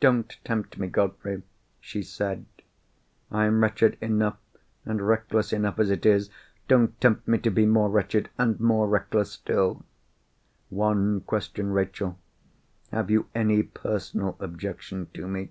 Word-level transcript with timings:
"Don't 0.00 0.38
tempt 0.46 0.78
me, 0.78 0.88
Godfrey," 0.88 1.42
she 1.78 2.02
said; 2.02 2.46
"I 3.30 3.44
am 3.44 3.62
wretched 3.62 3.98
enough 4.00 4.38
and 4.86 5.06
reckless 5.06 5.52
enough 5.52 5.78
as 5.78 5.90
it 5.90 6.06
is. 6.06 6.30
Don't 6.68 6.98
tempt 7.02 7.28
me 7.28 7.36
to 7.36 7.50
be 7.50 7.66
more 7.66 7.90
wretched 7.90 8.30
and 8.38 8.58
more 8.58 8.88
wreckless 8.88 9.30
still!" 9.32 9.84
"One 10.70 11.20
question, 11.20 11.70
Rachel. 11.70 12.18
Have 12.92 13.10
you 13.10 13.26
any 13.34 13.62
personal 13.62 14.38
objection 14.40 15.08
to 15.12 15.28
me?" 15.28 15.50